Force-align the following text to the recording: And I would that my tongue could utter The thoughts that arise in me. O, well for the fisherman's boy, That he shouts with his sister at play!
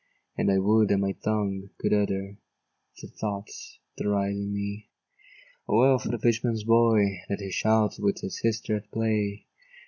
And 0.35 0.49
I 0.51 0.57
would 0.57 0.87
that 0.87 0.97
my 0.97 1.11
tongue 1.11 1.69
could 1.77 1.93
utter 1.93 2.35
The 3.03 3.07
thoughts 3.07 3.77
that 3.95 4.07
arise 4.07 4.35
in 4.35 4.51
me. 4.51 4.89
O, 5.69 5.77
well 5.77 5.99
for 5.99 6.09
the 6.09 6.17
fisherman's 6.17 6.63
boy, 6.63 7.19
That 7.29 7.39
he 7.39 7.51
shouts 7.51 7.99
with 7.99 8.21
his 8.21 8.39
sister 8.39 8.75
at 8.77 8.89
play! 8.89 9.45